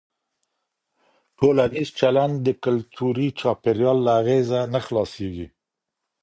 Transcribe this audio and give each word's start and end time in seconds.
ټولنیز 1.37 1.89
چلند 1.99 2.35
د 2.45 2.47
کلتوري 2.63 3.27
چاپېریال 3.39 3.97
له 4.05 4.11
اغېزه 4.21 4.59
نه 4.73 4.79
خلاصېږي. 4.85 5.47